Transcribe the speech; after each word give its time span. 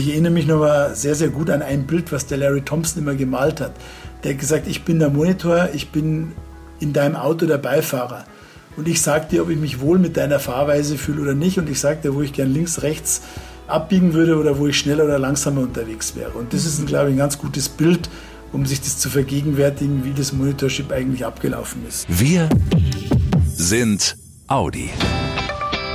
ich 0.00 0.10
erinnere 0.10 0.32
mich 0.32 0.46
noch 0.46 0.60
mal 0.60 0.94
sehr, 0.94 1.14
sehr 1.14 1.28
gut 1.28 1.50
an 1.50 1.62
ein 1.62 1.86
Bild, 1.86 2.12
was 2.12 2.26
der 2.26 2.38
Larry 2.38 2.62
Thompson 2.62 3.02
immer 3.02 3.14
gemalt 3.14 3.60
hat. 3.60 3.72
Der 4.22 4.32
hat 4.32 4.40
gesagt, 4.40 4.66
ich 4.66 4.84
bin 4.84 4.98
der 4.98 5.10
Monitor, 5.10 5.70
ich 5.72 5.90
bin 5.90 6.32
in 6.80 6.92
deinem 6.92 7.16
Auto 7.16 7.46
der 7.46 7.58
Beifahrer. 7.58 8.24
Und 8.76 8.88
ich 8.88 9.02
sage 9.02 9.26
dir, 9.30 9.42
ob 9.42 9.50
ich 9.50 9.58
mich 9.58 9.80
wohl 9.80 9.98
mit 9.98 10.16
deiner 10.16 10.38
Fahrweise 10.38 10.96
fühle 10.96 11.22
oder 11.22 11.34
nicht. 11.34 11.58
Und 11.58 11.68
ich 11.68 11.80
sage 11.80 12.00
dir, 12.02 12.14
wo 12.14 12.22
ich 12.22 12.32
gern 12.32 12.52
links, 12.52 12.82
rechts 12.82 13.22
abbiegen 13.66 14.14
würde 14.14 14.36
oder 14.36 14.58
wo 14.58 14.66
ich 14.66 14.78
schneller 14.78 15.04
oder 15.04 15.18
langsamer 15.18 15.60
unterwegs 15.60 16.16
wäre. 16.16 16.30
Und 16.30 16.52
das 16.52 16.64
ist, 16.64 16.84
glaube 16.86 17.08
ich, 17.08 17.14
ein 17.14 17.18
ganz 17.18 17.38
gutes 17.38 17.68
Bild, 17.68 18.08
um 18.52 18.66
sich 18.66 18.80
das 18.80 18.98
zu 18.98 19.10
vergegenwärtigen, 19.10 20.04
wie 20.04 20.12
das 20.12 20.32
Monitorship 20.32 20.90
eigentlich 20.92 21.24
abgelaufen 21.24 21.86
ist. 21.86 22.06
Wir 22.08 22.48
sind 23.54 24.16
Audi. 24.48 24.90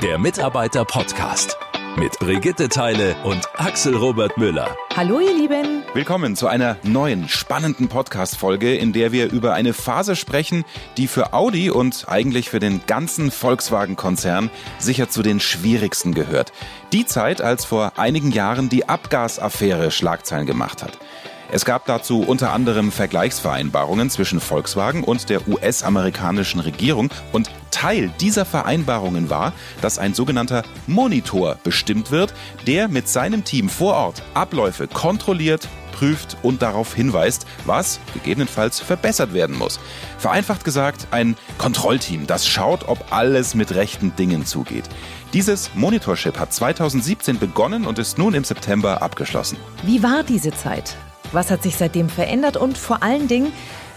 Der 0.02 0.20
Mitarbeiter-Podcast 0.20 1.58
mit 1.98 2.20
Brigitte 2.20 2.68
Teile 2.68 3.16
und 3.24 3.48
Axel 3.56 3.96
Robert 3.96 4.38
Müller. 4.38 4.76
Hallo 4.96 5.20
ihr 5.20 5.34
Lieben. 5.34 5.84
Willkommen 5.94 6.36
zu 6.36 6.48
einer 6.48 6.78
neuen 6.84 7.30
spannenden 7.30 7.88
Podcast-Folge, 7.88 8.76
in 8.76 8.92
der 8.92 9.12
wir 9.12 9.32
über 9.32 9.54
eine 9.54 9.74
Phase 9.74 10.16
sprechen, 10.16 10.66
die 10.98 11.08
für 11.08 11.34
Audi 11.34 11.70
und 11.70 12.06
eigentlich 12.10 12.50
für 12.50 12.60
den 12.60 12.82
ganzen 12.86 13.32
Volkswagen-Konzern 13.32 14.50
sicher 14.78 15.10
zu 15.10 15.22
den 15.22 15.40
schwierigsten 15.40 16.14
gehört. 16.14 16.52
Die 16.92 17.06
Zeit, 17.06 17.42
als 17.42 17.64
vor 17.64 17.94
einigen 17.96 18.32
Jahren 18.32 18.68
die 18.68 18.90
Abgasaffäre 18.90 19.92
Schlagzeilen 19.92 20.46
gemacht 20.46 20.84
hat. 20.84 20.98
Es 21.52 21.64
gab 21.64 21.86
dazu 21.86 22.22
unter 22.22 22.52
anderem 22.52 22.92
Vergleichsvereinbarungen 22.92 24.10
zwischen 24.10 24.42
Volkswagen 24.42 25.04
und 25.04 25.30
der 25.30 25.48
US-amerikanischen 25.48 26.60
Regierung 26.60 27.10
und 27.32 27.50
Teil 27.76 28.10
dieser 28.22 28.46
Vereinbarungen 28.46 29.30
war, 29.30 29.52
dass 29.82 30.00
ein 30.00 30.14
sogenannter 30.14 30.64
Monitor 30.88 31.58
bestimmt 31.62 32.10
wird, 32.10 32.34
der 32.66 32.88
mit 32.88 33.10
seinem 33.10 33.44
Team 33.44 33.68
vor 33.68 33.96
Ort 33.96 34.24
Abläufe 34.34 34.88
kontrolliert, 34.88 35.68
prüft 35.92 36.38
und 36.42 36.62
darauf 36.62 36.96
hinweist, 36.96 37.46
was 37.66 38.00
gegebenenfalls 38.14 38.80
verbessert 38.80 39.34
werden 39.34 39.58
muss. 39.58 39.82
Vereinfacht 40.18 40.64
gesagt, 40.64 41.08
ein 41.12 41.36
Kontrollteam, 41.58 42.28
das 42.28 42.48
schaut, 42.48 42.88
ob 42.88 43.12
alles 43.12 43.56
mit 43.56 43.76
rechten 43.76 44.16
Dingen 44.16 44.46
zugeht. 44.46 44.86
Dieses 45.34 45.76
Monitorship 45.76 46.40
hat 46.40 46.54
2017 46.54 47.40
begonnen 47.40 47.86
und 47.86 48.00
ist 48.00 48.18
nun 48.18 48.36
im 48.36 48.46
September 48.46 49.02
abgeschlossen. 49.02 49.58
Wie 49.84 50.02
war 50.02 50.24
diese 50.24 50.52
Zeit? 50.52 50.96
Was 51.34 51.52
hat 51.52 51.62
sich 51.62 51.76
seitdem 51.76 52.08
verändert 52.08 52.56
und 52.56 52.78
vor 52.78 53.04
allen 53.04 53.28
Dingen, 53.28 53.52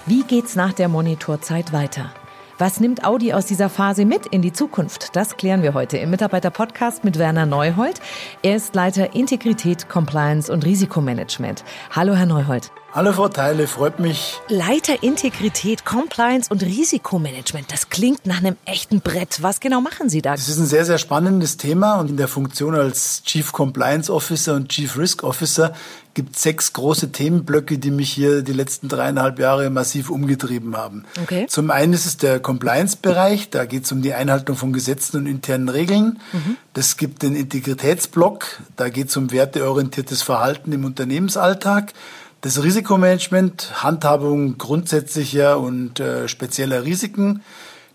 wie 0.07 0.25
geht's 0.25 0.57
nach 0.57 0.73
der 0.73 0.89
Monitorzeit 0.89 1.73
weiter? 1.73 2.13
Was 2.61 2.81
nimmt 2.81 3.05
Audi 3.05 3.33
aus 3.33 3.47
dieser 3.47 3.69
Phase 3.69 4.05
mit 4.05 4.27
in 4.27 4.43
die 4.43 4.53
Zukunft? 4.53 5.15
Das 5.15 5.37
klären 5.37 5.63
wir 5.63 5.75
heute 5.75 5.97
im 5.97 6.11
Mitarbeiter-Podcast 6.11 7.05
mit 7.05 7.17
Werner 7.17 7.47
Neuhold. 7.47 8.01
Er 8.43 8.57
ist 8.57 8.75
Leiter 8.75 9.15
Integrität, 9.15 9.89
Compliance 9.89 10.53
und 10.53 10.65
Risikomanagement. 10.65 11.63
Hallo, 11.95 12.17
Herr 12.17 12.27
Neuhold. 12.27 12.73
Hallo 12.91 13.13
Frau 13.13 13.29
Teile, 13.29 13.67
freut 13.67 14.01
mich. 14.01 14.41
Leiter 14.49 15.03
Integrität, 15.03 15.85
Compliance 15.85 16.49
und 16.51 16.63
Risikomanagement. 16.63 17.71
Das 17.71 17.91
klingt 17.91 18.25
nach 18.25 18.39
einem 18.39 18.57
echten 18.65 19.03
Brett. 19.03 19.43
Was 19.43 19.61
genau 19.61 19.83
machen 19.83 20.09
Sie 20.09 20.23
da? 20.23 20.33
Das 20.33 20.49
ist 20.49 20.59
ein 20.59 20.65
sehr, 20.65 20.87
sehr 20.87 20.97
spannendes 20.97 21.59
Thema 21.59 21.97
und 21.97 22.09
in 22.09 22.17
der 22.17 22.29
Funktion 22.29 22.75
als 22.75 23.23
Chief 23.25 23.53
Compliance 23.53 24.11
Officer 24.11 24.55
und 24.55 24.71
Chief 24.71 24.97
Risk 24.97 25.23
Officer 25.23 25.75
gibt 26.15 26.37
es 26.37 26.43
sechs 26.43 26.73
große 26.73 27.13
Themenblöcke, 27.13 27.79
die 27.79 27.91
mich 27.91 28.11
hier 28.11 28.41
die 28.41 28.55
letzten 28.55 28.89
dreieinhalb 28.89 29.39
Jahre 29.39 29.69
massiv 29.69 30.09
umgetrieben 30.09 30.75
haben. 30.75 31.05
Okay. 31.23 31.47
Zum 31.47 31.71
einen 31.71 31.93
ist 31.93 32.07
es 32.07 32.17
der 32.17 32.41
Compliance-Bereich, 32.41 33.51
da 33.51 33.67
geht 33.67 33.85
es 33.85 33.93
um 33.93 34.01
die 34.01 34.15
Einhaltung 34.15 34.57
von 34.57 34.73
Gesetzen 34.73 35.19
und 35.19 35.27
internen 35.27 35.69
Regeln. 35.69 36.19
Mhm. 36.33 36.57
Das 36.73 36.97
gibt 36.97 37.23
den 37.23 37.37
Integritätsblock, 37.37 38.47
da 38.77 38.89
geht 38.89 39.11
es 39.11 39.17
um 39.19 39.31
werteorientiertes 39.31 40.23
Verhalten 40.23 40.73
im 40.73 40.87
Unternehmensalltag. 40.87 41.93
Das 42.41 42.63
Risikomanagement, 42.63 43.83
Handhabung 43.83 44.59
grundsätzlicher 44.59 45.59
und 45.59 45.99
äh, 45.99 46.29
spezieller 46.29 46.85
Risiken, 46.85 47.43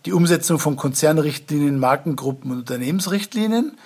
die 0.06 0.12
Umsetzung 0.12 0.59
von 0.59 0.75
Konzernrichtlinien, 0.75 1.79
Markengruppen 1.79 2.51
und 2.51 2.57
Unternehmensrichtlinien 2.57 3.78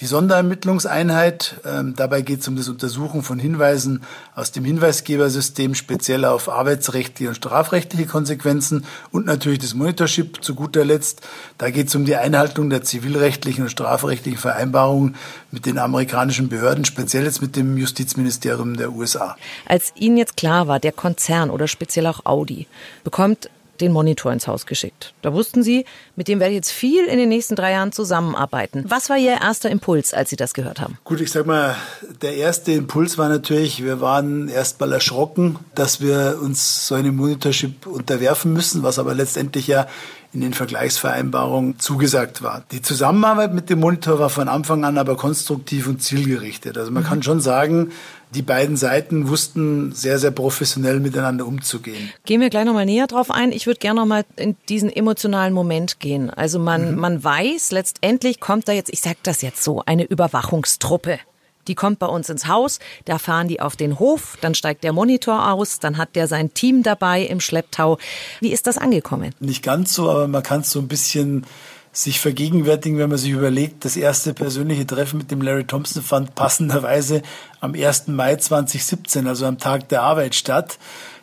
die 0.00 0.06
Sonderermittlungseinheit. 0.06 1.56
Ähm, 1.64 1.94
dabei 1.96 2.20
geht 2.22 2.40
es 2.40 2.48
um 2.48 2.56
das 2.56 2.68
Untersuchen 2.68 3.22
von 3.22 3.38
Hinweisen 3.38 4.02
aus 4.34 4.52
dem 4.52 4.64
Hinweisgebersystem, 4.64 5.74
speziell 5.74 6.24
auf 6.24 6.48
arbeitsrechtliche 6.48 7.30
und 7.30 7.34
strafrechtliche 7.34 8.06
Konsequenzen 8.06 8.84
und 9.10 9.26
natürlich 9.26 9.60
das 9.60 9.74
Monitorship 9.74 10.44
zu 10.44 10.54
guter 10.54 10.84
Letzt. 10.84 11.22
Da 11.58 11.70
geht 11.70 11.88
es 11.88 11.94
um 11.94 12.04
die 12.04 12.16
Einhaltung 12.16 12.68
der 12.68 12.82
zivilrechtlichen 12.82 13.64
und 13.64 13.70
strafrechtlichen 13.70 14.38
Vereinbarungen 14.38 15.16
mit 15.50 15.64
den 15.64 15.78
amerikanischen 15.78 16.48
Behörden, 16.48 16.84
speziell 16.84 17.24
jetzt 17.24 17.40
mit 17.40 17.56
dem 17.56 17.78
Justizministerium 17.78 18.76
der 18.76 18.92
USA. 18.92 19.36
Als 19.64 19.92
Ihnen 19.94 20.18
jetzt 20.18 20.36
klar 20.36 20.68
war, 20.68 20.78
der 20.78 20.92
Konzern 20.92 21.48
oder 21.48 21.68
speziell 21.68 22.06
auch 22.06 22.26
Audi 22.26 22.66
bekommt 23.02 23.48
den 23.80 23.92
Monitor 23.92 24.32
ins 24.32 24.46
Haus 24.46 24.66
geschickt. 24.66 25.14
Da 25.22 25.32
wussten 25.32 25.62
Sie, 25.62 25.84
mit 26.16 26.28
dem 26.28 26.40
werde 26.40 26.52
ich 26.52 26.56
jetzt 26.56 26.72
viel 26.72 27.04
in 27.06 27.18
den 27.18 27.28
nächsten 27.28 27.56
drei 27.56 27.72
Jahren 27.72 27.92
zusammenarbeiten. 27.92 28.84
Was 28.88 29.10
war 29.10 29.16
Ihr 29.16 29.40
erster 29.40 29.70
Impuls, 29.70 30.14
als 30.14 30.30
Sie 30.30 30.36
das 30.36 30.54
gehört 30.54 30.80
haben? 30.80 30.98
Gut, 31.04 31.20
ich 31.20 31.30
sag 31.30 31.46
mal, 31.46 31.76
der 32.22 32.36
erste 32.36 32.72
Impuls 32.72 33.18
war 33.18 33.28
natürlich, 33.28 33.82
wir 33.82 34.00
waren 34.00 34.48
erst 34.48 34.80
mal 34.80 34.92
erschrocken, 34.92 35.58
dass 35.74 36.00
wir 36.00 36.38
uns 36.42 36.86
so 36.86 36.94
einem 36.94 37.16
Monitorship 37.16 37.86
unterwerfen 37.86 38.52
müssen, 38.52 38.82
was 38.82 38.98
aber 38.98 39.14
letztendlich 39.14 39.66
ja 39.66 39.86
in 40.36 40.42
den 40.42 40.52
Vergleichsvereinbarungen 40.52 41.78
zugesagt 41.78 42.42
war. 42.42 42.62
Die 42.70 42.82
Zusammenarbeit 42.82 43.54
mit 43.54 43.70
dem 43.70 43.80
Monitor 43.80 44.18
war 44.18 44.28
von 44.28 44.48
Anfang 44.48 44.84
an 44.84 44.98
aber 44.98 45.16
konstruktiv 45.16 45.86
und 45.86 46.02
zielgerichtet. 46.02 46.76
Also 46.76 46.90
man 46.90 47.04
mhm. 47.04 47.06
kann 47.06 47.22
schon 47.22 47.40
sagen, 47.40 47.92
die 48.34 48.42
beiden 48.42 48.76
Seiten 48.76 49.28
wussten 49.28 49.92
sehr, 49.92 50.18
sehr 50.18 50.32
professionell 50.32 51.00
miteinander 51.00 51.46
umzugehen. 51.46 52.10
Gehen 52.26 52.42
wir 52.42 52.50
gleich 52.50 52.66
nochmal 52.66 52.84
näher 52.84 53.06
drauf 53.06 53.30
ein. 53.30 53.50
Ich 53.50 53.66
würde 53.66 53.80
gerne 53.80 54.00
nochmal 54.00 54.26
in 54.36 54.56
diesen 54.68 54.94
emotionalen 54.94 55.54
Moment 55.54 56.00
gehen. 56.00 56.28
Also 56.28 56.58
man, 56.58 56.92
mhm. 56.92 57.00
man 57.00 57.24
weiß, 57.24 57.70
letztendlich 57.70 58.38
kommt 58.38 58.68
da 58.68 58.72
jetzt, 58.72 58.92
ich 58.92 59.00
sage 59.00 59.16
das 59.22 59.40
jetzt 59.40 59.64
so, 59.64 59.82
eine 59.86 60.04
Überwachungstruppe. 60.04 61.18
Die 61.68 61.74
kommt 61.74 61.98
bei 61.98 62.06
uns 62.06 62.28
ins 62.28 62.46
Haus, 62.46 62.78
da 63.04 63.18
fahren 63.18 63.48
die 63.48 63.60
auf 63.60 63.76
den 63.76 63.98
Hof, 63.98 64.36
dann 64.40 64.54
steigt 64.54 64.84
der 64.84 64.92
Monitor 64.92 65.52
aus, 65.52 65.78
dann 65.78 65.96
hat 65.96 66.16
der 66.16 66.28
sein 66.28 66.54
Team 66.54 66.82
dabei 66.82 67.22
im 67.22 67.40
Schlepptau. 67.40 67.98
Wie 68.40 68.52
ist 68.52 68.66
das 68.66 68.78
angekommen? 68.78 69.34
Nicht 69.40 69.62
ganz 69.62 69.92
so, 69.92 70.10
aber 70.10 70.28
man 70.28 70.42
kann 70.42 70.60
es 70.60 70.70
so 70.70 70.80
ein 70.80 70.88
bisschen 70.88 71.46
sich 71.92 72.20
vergegenwärtigen, 72.20 72.98
wenn 72.98 73.08
man 73.08 73.18
sich 73.18 73.30
überlegt, 73.30 73.84
das 73.86 73.96
erste 73.96 74.34
persönliche 74.34 74.86
Treffen 74.86 75.18
mit 75.18 75.30
dem 75.30 75.40
Larry 75.40 75.64
Thompson 75.64 76.02
fand 76.02 76.34
passenderweise 76.34 77.22
am 77.60 77.74
1. 77.74 78.08
Mai 78.08 78.36
2017, 78.36 79.26
also 79.26 79.46
am 79.46 79.58
Tag 79.58 79.88
der 79.88 80.02
Arbeit 80.02 80.34
statt 80.34 80.78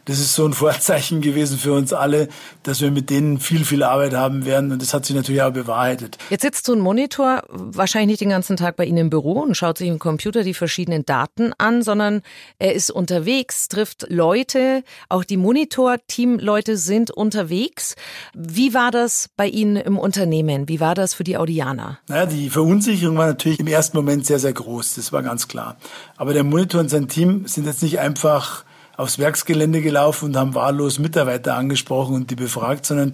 das 0.06 0.20
ist 0.20 0.36
so 0.36 0.46
ein 0.46 0.54
Vorzeichen 0.54 1.22
gewesen 1.22 1.58
für 1.58 1.74
uns 1.74 1.94
alle, 1.94 2.28
dass 2.64 2.82
wir 2.82 2.92
mit 2.92 3.10
denen 3.10 3.40
viel, 3.40 3.64
viel 3.64 3.84
Arbeit 3.84 4.14
haben 4.14 4.46
werden. 4.46 4.72
Und 4.72 4.82
das 4.82 4.94
hat 4.94 5.06
sich 5.06 5.16
natürlich 5.16 5.42
auch 5.42 5.52
bewahrheitet. 5.52 6.18
Jetzt 6.30 6.42
sitzt 6.42 6.66
so 6.66 6.74
ein 6.74 6.80
Monitor 6.80 7.44
wahrscheinlich 7.50 8.08
nicht 8.08 8.22
den 8.22 8.30
ganzen 8.30 8.58
Tag 8.58 8.76
bei 8.76 8.86
Ihnen 8.86 8.98
im 8.98 9.10
Büro 9.10 9.40
und 9.40 9.56
schaut 9.56 9.78
sich 9.78 9.88
im 9.88 10.00
Computer 10.00 10.44
die 10.44 10.54
verschiedenen 10.54 11.06
Daten 11.06 11.54
an, 11.58 11.82
sondern 11.82 12.22
er 12.60 12.74
ist 12.74 12.92
unterwegs, 12.92 13.70
trifft 13.70 14.06
Leute. 14.10 14.84
Auch 15.08 15.24
die 15.24 15.38
Monitor-Team-Leute 15.38 16.78
sind 16.78 17.12
unterwegs. 17.12 17.96
Wie 18.34 18.74
war 18.74 18.92
das 18.92 19.30
bei 19.38 19.48
Ihnen 19.48 19.78
im 19.78 19.98
Unternehmen? 19.98 20.68
Wie 20.68 20.80
war 20.80 20.96
das 20.96 21.14
für 21.14 21.24
die 21.24 21.38
Audianer? 21.38 22.00
Naja, 22.08 22.26
die 22.26 22.50
Verunsicherung 22.50 23.18
war 23.18 23.28
natürlich 23.28 23.60
im 23.60 23.68
ersten 23.68 23.96
Moment 23.96 24.26
sehr, 24.26 24.40
sehr 24.40 24.54
groß. 24.54 24.96
Das 24.96 25.14
war 25.14 25.24
ganz 25.24 25.48
klar. 25.48 25.78
Aber 26.18 26.34
der 26.34 26.44
Monitor 26.44 26.82
und 26.82 26.90
sein 26.90 27.08
Team 27.08 27.48
sind 27.48 27.66
jetzt 27.66 27.82
nicht 27.82 28.00
einfach 28.00 28.66
aufs 28.98 29.20
Werksgelände 29.20 29.82
gelaufen 29.82 30.26
und 30.26 30.38
haben 30.38 30.56
wahllos 30.56 31.00
Mitarbeiter 31.00 31.56
angesprochen 31.56 32.16
und 32.16 32.30
die 32.30 32.36
befragt, 32.36 32.86
sondern 32.86 33.12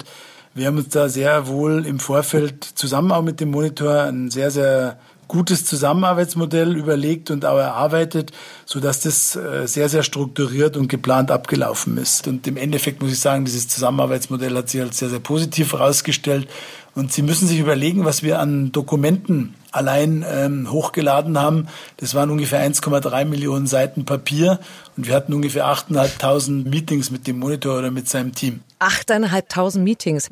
wir 0.54 0.66
haben 0.66 0.78
uns 0.78 0.88
da 0.88 1.08
sehr 1.08 1.46
wohl 1.46 1.86
im 1.86 2.00
Vorfeld 2.00 2.64
zusammen 2.64 3.12
auch 3.12 3.22
mit 3.22 3.40
dem 3.40 3.50
Monitor 3.50 4.02
ein 4.02 4.30
sehr, 4.30 4.50
sehr 4.50 4.98
gutes 5.30 5.64
Zusammenarbeitsmodell 5.64 6.76
überlegt 6.76 7.30
und 7.30 7.44
auch 7.44 7.56
erarbeitet, 7.56 8.32
so 8.66 8.80
dass 8.80 8.98
das 9.00 9.36
äh, 9.36 9.68
sehr, 9.68 9.88
sehr 9.88 10.02
strukturiert 10.02 10.76
und 10.76 10.88
geplant 10.88 11.30
abgelaufen 11.30 11.98
ist. 11.98 12.26
Und 12.26 12.48
im 12.48 12.56
Endeffekt 12.56 13.00
muss 13.00 13.12
ich 13.12 13.20
sagen, 13.20 13.44
dieses 13.44 13.68
Zusammenarbeitsmodell 13.68 14.56
hat 14.56 14.68
sich 14.68 14.80
als 14.80 14.98
sehr, 14.98 15.08
sehr 15.08 15.20
positiv 15.20 15.72
herausgestellt. 15.72 16.48
Und 16.96 17.12
Sie 17.12 17.22
müssen 17.22 17.46
sich 17.46 17.60
überlegen, 17.60 18.04
was 18.04 18.24
wir 18.24 18.40
an 18.40 18.72
Dokumenten 18.72 19.54
allein 19.72 20.24
ähm, 20.28 20.70
hochgeladen 20.70 21.38
haben. 21.38 21.68
Das 21.96 22.14
waren 22.14 22.30
ungefähr 22.30 22.60
1,3 22.60 23.24
Millionen 23.24 23.66
Seiten 23.66 24.04
Papier 24.04 24.58
und 24.96 25.06
wir 25.06 25.14
hatten 25.14 25.34
ungefähr 25.34 25.66
8.500 25.66 26.68
Meetings 26.68 27.10
mit 27.10 27.26
dem 27.26 27.38
Monitor 27.38 27.78
oder 27.78 27.90
mit 27.90 28.08
seinem 28.08 28.34
Team. 28.34 28.60
8.500 28.80 29.78
Meetings. 29.78 30.28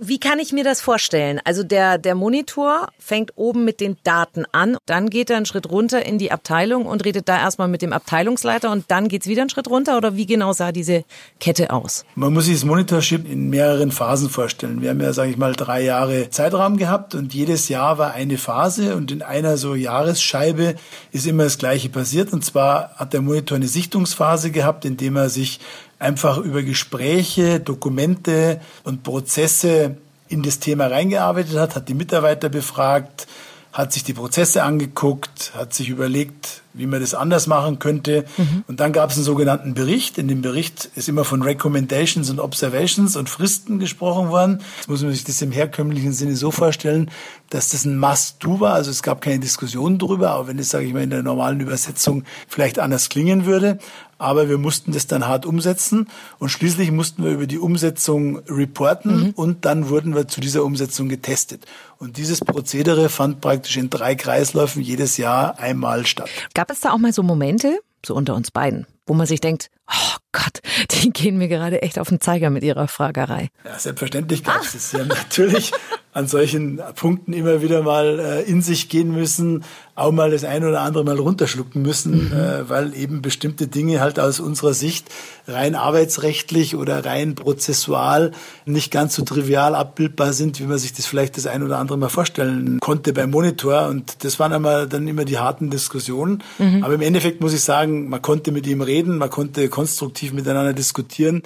Wie 0.00 0.18
kann 0.18 0.38
ich 0.38 0.52
mir 0.52 0.64
das 0.64 0.80
vorstellen? 0.80 1.40
Also 1.44 1.62
der, 1.62 1.98
der 1.98 2.14
Monitor 2.14 2.88
fängt 2.98 3.32
oben 3.36 3.64
mit 3.64 3.80
den 3.80 3.98
Daten 4.02 4.44
an, 4.52 4.78
dann 4.86 5.10
geht 5.10 5.30
er 5.30 5.36
einen 5.36 5.46
Schritt 5.46 5.70
runter 5.70 6.04
in 6.04 6.18
die 6.18 6.32
Abteilung 6.32 6.86
und 6.86 7.04
redet 7.04 7.28
da 7.28 7.38
erstmal 7.38 7.68
mit 7.68 7.82
dem 7.82 7.92
Abteilungsleiter 7.92 8.70
und 8.70 8.86
dann 8.88 9.08
geht's 9.08 9.26
wieder 9.26 9.42
einen 9.42 9.50
Schritt 9.50 9.68
runter 9.68 9.96
oder 9.96 10.16
wie 10.16 10.26
genau 10.26 10.52
sah 10.52 10.72
diese 10.72 11.04
Kette 11.38 11.70
aus? 11.70 12.04
Man 12.14 12.32
muss 12.32 12.46
sich 12.46 12.54
das 12.54 12.64
Monitorship 12.64 13.30
in 13.30 13.50
mehreren 13.50 13.92
Phasen 13.92 14.30
vorstellen. 14.30 14.80
Wir 14.80 14.90
haben 14.90 15.00
ja, 15.00 15.12
sage 15.12 15.30
ich 15.30 15.36
mal, 15.36 15.52
drei 15.52 15.82
Jahre 15.82 16.30
Zeitraum 16.30 16.78
gehabt 16.78 17.14
und 17.14 17.34
jedes 17.34 17.68
Jahr 17.68 17.98
war 17.98 18.14
eine 18.14 18.38
Phase 18.38 18.96
und 18.96 19.10
in 19.10 19.22
einer 19.22 19.56
so 19.58 19.74
Jahresscheibe 19.74 20.76
ist 21.12 21.26
immer 21.26 21.44
das 21.44 21.58
Gleiche 21.58 21.90
passiert. 21.90 22.32
Und 22.32 22.44
zwar 22.44 22.94
hat 22.96 23.12
der 23.12 23.20
Monitor 23.20 23.56
eine 23.56 23.68
Sichtungsphase 23.68 24.50
gehabt, 24.50 24.84
in 24.84 24.96
dem 24.96 25.16
er 25.16 25.28
sich 25.28 25.60
einfach 26.00 26.38
über 26.38 26.62
Gespräche, 26.64 27.60
Dokumente 27.60 28.60
und 28.82 29.04
Prozesse 29.04 29.96
in 30.28 30.42
das 30.42 30.58
Thema 30.58 30.88
reingearbeitet 30.88 31.56
hat, 31.56 31.76
hat 31.76 31.88
die 31.88 31.94
Mitarbeiter 31.94 32.48
befragt, 32.48 33.28
hat 33.72 33.92
sich 33.92 34.02
die 34.02 34.14
Prozesse 34.14 34.64
angeguckt, 34.64 35.52
hat 35.54 35.74
sich 35.74 35.88
überlegt, 35.88 36.62
wie 36.72 36.86
man 36.86 37.00
das 37.00 37.14
anders 37.14 37.46
machen 37.46 37.78
könnte. 37.78 38.24
Mhm. 38.36 38.64
Und 38.68 38.80
dann 38.80 38.92
gab 38.92 39.10
es 39.10 39.16
einen 39.16 39.24
sogenannten 39.24 39.74
Bericht. 39.74 40.18
In 40.18 40.28
dem 40.28 40.42
Bericht 40.42 40.90
ist 40.94 41.08
immer 41.08 41.24
von 41.24 41.42
Recommendations 41.42 42.30
und 42.30 42.38
Observations 42.40 43.16
und 43.16 43.28
Fristen 43.28 43.78
gesprochen 43.78 44.28
worden. 44.30 44.60
Jetzt 44.78 44.88
muss 44.88 45.02
man 45.02 45.12
sich 45.12 45.24
das 45.24 45.42
im 45.42 45.52
herkömmlichen 45.52 46.12
Sinne 46.12 46.36
so 46.36 46.50
vorstellen, 46.50 47.10
dass 47.50 47.70
das 47.70 47.84
ein 47.84 47.98
Must-Do 47.98 48.60
war. 48.60 48.74
Also 48.74 48.90
es 48.90 49.02
gab 49.02 49.20
keine 49.20 49.40
Diskussion 49.40 49.98
darüber, 49.98 50.36
auch 50.36 50.46
wenn 50.46 50.58
es, 50.58 50.70
sage 50.70 50.86
ich 50.86 50.92
mal, 50.92 51.02
in 51.02 51.10
der 51.10 51.22
normalen 51.22 51.60
Übersetzung 51.60 52.24
vielleicht 52.48 52.78
anders 52.78 53.08
klingen 53.08 53.46
würde. 53.46 53.78
Aber 54.20 54.50
wir 54.50 54.58
mussten 54.58 54.92
das 54.92 55.06
dann 55.06 55.26
hart 55.26 55.46
umsetzen 55.46 56.06
und 56.38 56.50
schließlich 56.50 56.90
mussten 56.90 57.24
wir 57.24 57.30
über 57.30 57.46
die 57.46 57.58
Umsetzung 57.58 58.40
reporten 58.50 59.28
mhm. 59.28 59.30
und 59.30 59.64
dann 59.64 59.88
wurden 59.88 60.14
wir 60.14 60.28
zu 60.28 60.42
dieser 60.42 60.62
Umsetzung 60.62 61.08
getestet. 61.08 61.64
Und 61.96 62.18
dieses 62.18 62.40
Prozedere 62.40 63.08
fand 63.08 63.40
praktisch 63.40 63.78
in 63.78 63.88
drei 63.88 64.14
Kreisläufen 64.14 64.82
jedes 64.82 65.16
Jahr 65.16 65.58
einmal 65.58 66.06
statt. 66.06 66.28
Gab 66.60 66.70
es 66.70 66.80
da 66.80 66.92
auch 66.92 66.98
mal 66.98 67.10
so 67.10 67.22
Momente, 67.22 67.80
so 68.04 68.14
unter 68.14 68.34
uns 68.34 68.50
beiden, 68.50 68.86
wo 69.06 69.14
man 69.14 69.26
sich 69.26 69.40
denkt, 69.40 69.70
oh 69.88 70.16
Gott, 70.32 70.60
die 70.90 71.10
gehen 71.10 71.38
mir 71.38 71.48
gerade 71.48 71.82
echt 71.82 71.98
auf 71.98 72.08
den 72.08 72.20
Zeiger 72.20 72.50
mit 72.50 72.62
ihrer 72.62 72.88
Fragerei. 72.88 73.50
Ja, 73.64 73.78
selbstverständlich 73.78 74.44
gab 74.44 74.62
es 74.62 74.72
das. 74.72 74.92
ja 74.92 75.04
natürlich 75.04 75.72
an 76.12 76.26
solchen 76.26 76.80
Punkten 76.96 77.32
immer 77.32 77.62
wieder 77.62 77.82
mal 77.82 78.18
äh, 78.18 78.42
in 78.42 78.62
sich 78.62 78.88
gehen 78.88 79.12
müssen, 79.12 79.64
auch 79.94 80.10
mal 80.10 80.30
das 80.30 80.44
eine 80.44 80.68
oder 80.68 80.80
andere 80.80 81.04
mal 81.04 81.18
runterschlucken 81.18 81.82
müssen, 81.82 82.30
mhm. 82.30 82.32
äh, 82.32 82.68
weil 82.68 82.94
eben 82.94 83.22
bestimmte 83.22 83.68
Dinge 83.68 84.00
halt 84.00 84.18
aus 84.18 84.40
unserer 84.40 84.74
Sicht 84.74 85.08
rein 85.46 85.76
arbeitsrechtlich 85.76 86.74
oder 86.74 87.04
rein 87.04 87.36
prozessual 87.36 88.32
nicht 88.64 88.90
ganz 88.90 89.14
so 89.14 89.22
trivial 89.22 89.76
abbildbar 89.76 90.32
sind, 90.32 90.58
wie 90.58 90.64
man 90.64 90.78
sich 90.78 90.92
das 90.92 91.06
vielleicht 91.06 91.36
das 91.36 91.46
eine 91.46 91.64
oder 91.64 91.78
andere 91.78 91.98
mal 91.98 92.08
vorstellen 92.08 92.80
konnte 92.80 93.12
beim 93.12 93.30
Monitor. 93.30 93.86
Und 93.86 94.24
das 94.24 94.40
waren 94.40 94.52
einmal 94.52 94.88
dann 94.88 95.06
immer 95.06 95.24
die 95.24 95.38
harten 95.38 95.70
Diskussionen. 95.70 96.42
Mhm. 96.58 96.82
Aber 96.82 96.94
im 96.94 97.02
Endeffekt 97.02 97.40
muss 97.40 97.52
ich 97.52 97.62
sagen, 97.62 98.08
man 98.08 98.22
konnte 98.22 98.50
mit 98.50 98.66
ihm 98.66 98.80
reden, 99.00 99.18
man 99.18 99.30
konnte 99.30 99.68
konstruktiv 99.68 100.32
miteinander 100.32 100.72
diskutieren. 100.72 101.42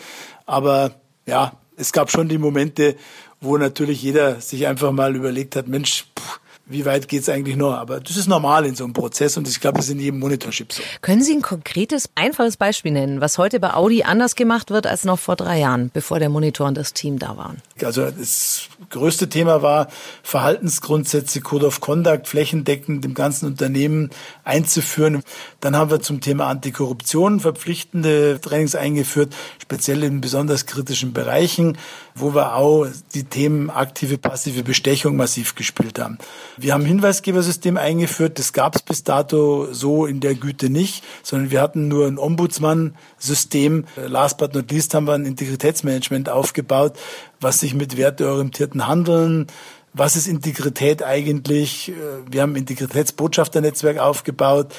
Aber 0.47 0.95
ja, 1.27 1.53
es 1.77 1.93
gab 1.93 2.11
schon 2.11 2.29
die 2.29 2.39
Momente, 2.39 2.97
wo 3.41 3.57
natürlich 3.57 4.03
jeder 4.03 4.41
sich 4.41 4.67
einfach 4.67 4.93
mal 4.93 5.15
überlegt 5.17 5.57
hat, 5.57 5.69
Mensch, 5.69 6.07
pff, 6.19 6.41
wie 6.67 6.87
weit 6.87 7.09
geht's 7.09 7.29
eigentlich 7.29 7.57
noch? 7.57 7.75
Aber 7.75 8.01
das 8.01 8.17
ist 8.17 8.27
normal 8.27 8.65
in 8.65 8.75
so 8.75 8.85
einem 8.85 8.95
Prozess 8.95 9.37
und 9.37 9.47
ich 9.47 9.61
glaube, 9.61 9.77
das 9.77 9.87
ist 9.87 9.93
in 9.93 10.01
jedem 10.01 10.21
Monitorship 10.21 10.73
so. 10.73 10.83
Können 11.03 11.23
Sie 11.23 11.35
ein 11.35 11.43
konkretes, 11.43 12.09
einfaches 12.15 12.57
Beispiel 12.57 12.93
nennen, 12.93 13.21
was 13.21 13.37
heute 13.37 13.61
bei 13.61 13.75
Audi 13.75 14.03
anders 14.05 14.35
gemacht 14.35 14.71
wird 14.71 14.87
als 14.87 15.05
noch 15.05 15.19
vor 15.19 15.37
drei 15.37 15.61
Jahren, 15.61 15.91
bevor 15.93 16.19
der 16.19 16.31
Monitor 16.31 16.67
und 16.67 16.77
das 16.77 16.95
Team 16.95 17.19
da 17.19 17.37
waren? 17.37 17.59
Also 17.83 18.11
das 18.11 18.69
größte 18.89 19.29
Thema 19.29 19.61
war 19.61 19.89
Verhaltensgrundsätze, 20.23 21.43
Code 21.43 21.67
of 21.67 21.81
Conduct 21.81 22.29
flächendeckend 22.29 23.05
im 23.05 23.13
ganzen 23.13 23.47
Unternehmen 23.47 24.11
einzuführen. 24.45 25.23
Dann 25.61 25.77
haben 25.77 25.91
wir 25.91 26.01
zum 26.01 26.23
Thema 26.23 26.47
Antikorruption 26.47 27.41
verpflichtende 27.41 28.41
Trainings 28.41 28.75
eingeführt, 28.75 29.35
speziell 29.61 30.03
in 30.03 30.23
besonders 30.23 30.65
kritischen 30.65 31.13
Bereichen, 31.13 31.77
wo 32.15 32.35
wir 32.35 32.55
auch 32.55 32.87
die 33.15 33.25
Themen 33.25 33.69
aktive, 33.69 34.17
passive 34.17 34.63
Bestechung 34.63 35.17
massiv 35.17 35.55
gespielt 35.55 35.99
haben. 35.99 36.19
Wir 36.57 36.75
haben 36.75 36.85
Hinweisgebersystem 36.85 37.77
eingeführt. 37.77 38.39
Das 38.39 38.53
gab 38.53 38.77
es 38.77 38.83
bis 38.83 39.05
dato 39.05 39.73
so 39.73 40.07
in 40.07 40.21
der 40.21 40.35
Güte 40.35 40.71
nicht, 40.71 41.05
sondern 41.23 41.51
wir 41.51 41.61
hatten 41.61 41.89
nur 41.89 42.07
ein 42.07 42.19
Ombudsmann-System. 42.19 43.85
Last 43.97 44.39
but 44.39 44.55
not 44.55 44.71
least 44.71 44.95
haben 44.95 45.07
wir 45.07 45.15
ein 45.15 45.27
Integritätsmanagement 45.27 46.29
aufgebaut, 46.29 46.99
was 47.41 47.61
sich 47.61 47.75
mit 47.75 47.97
werteorientierten 47.97 48.87
Handeln 48.87 49.47
was 49.95 50.17
ist 50.17 50.27
Integrität 50.27 51.05
eigentlich? 51.05 51.93
Wir 52.29 52.43
haben 52.43 52.55
ein 52.55 52.57
Integritätsbotschafternetzwerk 52.57 53.99
aufgebaut 53.99 54.75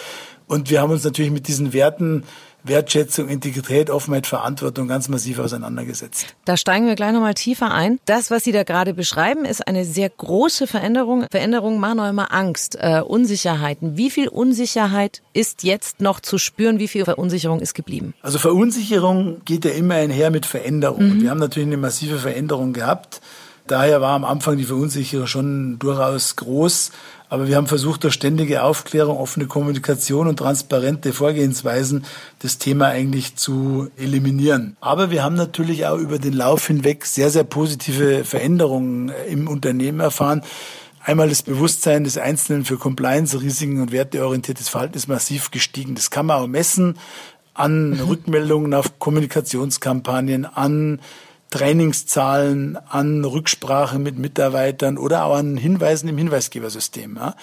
und 0.48 0.70
wir 0.70 0.82
haben 0.82 0.92
uns 0.92 1.06
natürlich 1.06 1.32
mit 1.32 1.48
diesen 1.48 1.74
Werten 1.74 2.26
Wertschätzung, 2.68 3.30
Integrität, 3.30 3.90
Offenheit, 3.90 4.28
Verantwortung 4.28 4.88
ganz 4.88 5.08
massiv 5.08 5.40
auseinandergesetzt. 5.40 6.36
Da 6.46 6.58
steigen 6.58 6.88
wir 6.88 6.96
gleich 6.96 7.12
nochmal 7.12 7.34
tiefer 7.34 7.72
ein. 7.72 8.00
Das, 8.06 8.32
was 8.32 8.44
Sie 8.44 8.52
da 8.52 8.64
gerade 8.64 8.94
beschreiben, 8.94 9.46
ist 9.46 9.68
eine 9.68 9.86
sehr 9.86 10.10
große 10.10 10.68
Veränderung. 10.68 11.26
Veränderungen 11.30 11.80
machen 11.80 12.00
auch 12.00 12.10
immer 12.10 12.34
Angst, 12.34 12.78
äh, 12.80 13.02
Unsicherheiten. 13.02 13.98
Wie 13.98 14.10
viel 14.10 14.28
Unsicherheit 14.28 15.22
ist 15.34 15.64
jetzt 15.64 16.02
noch 16.02 16.20
zu 16.20 16.38
spüren? 16.38 16.80
Wie 16.80 16.88
viel 16.88 17.06
Verunsicherung 17.06 17.60
ist 17.60 17.74
geblieben? 17.74 18.14
Also 18.22 18.40
Verunsicherung 18.40 19.42
geht 19.46 19.66
ja 19.66 19.72
immer 19.72 19.96
einher 19.96 20.32
mit 20.32 20.46
Veränderung. 20.46 21.18
Mhm. 21.18 21.22
Wir 21.22 21.30
haben 21.30 21.40
natürlich 21.40 21.68
eine 21.68 21.78
massive 21.78 22.18
Veränderung 22.18 22.74
gehabt. 22.74 23.22
Daher 23.68 24.00
war 24.00 24.14
am 24.14 24.26
Anfang 24.26 24.58
die 24.58 24.64
Verunsicherung 24.64 25.26
schon 25.26 25.80
durchaus 25.80 26.36
groß. 26.36 26.92
Aber 27.30 27.48
wir 27.48 27.56
haben 27.56 27.68
versucht, 27.68 28.04
durch 28.04 28.14
ständige 28.14 28.64
Aufklärung, 28.64 29.18
offene 29.18 29.48
Kommunikation 29.48 30.28
und 30.28 30.38
transparente 30.38 31.12
Vorgehensweisen 31.12 32.06
das 32.40 32.58
Thema 32.58 32.88
eigentlich 32.88 33.36
zu 33.36 33.90
eliminieren. 33.98 34.78
Aber 34.80 35.10
wir 35.10 35.24
haben 35.24 35.36
natürlich 35.36 35.86
auch 35.88 35.98
über 35.98 36.20
den 36.20 36.34
Lauf 36.34 36.68
hinweg 36.68 37.06
sehr, 37.06 37.30
sehr 37.30 37.44
positive 37.44 38.24
Veränderungen 38.26 39.12
im 39.30 39.48
Unternehmen 39.48 40.00
erfahren. 40.00 40.44
Einmal 41.02 41.30
das 41.30 41.44
Bewusstsein 41.44 42.04
des 42.04 42.18
Einzelnen 42.18 42.66
für 42.66 42.78
Compliance, 42.78 43.40
Risiken 43.40 43.82
und 43.82 43.92
werteorientiertes 43.92 44.70
Verhalten 44.70 44.98
ist 44.98 45.08
massiv 45.08 45.52
gestiegen. 45.52 45.94
Das 45.96 46.10
kann 46.10 46.26
man 46.26 46.42
auch 46.42 46.48
messen 46.48 46.98
an 47.54 47.92
mhm. 47.92 48.00
Rückmeldungen 48.02 48.74
auf 48.74 49.00
Kommunikationskampagnen, 49.00 50.46
an 50.46 51.00
Trainingszahlen, 51.50 52.78
an 52.90 53.24
Rücksprache 53.24 54.00
mit 54.00 54.18
Mitarbeitern 54.18 54.98
oder 54.98 55.26
auch 55.26 55.36
an 55.36 55.58
Hinweisen 55.58 56.10
im 56.10 56.18
Hinweisgebersystem. 56.18 57.16
Ja. 57.16 57.36